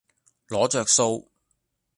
[0.47, 1.31] 攞著數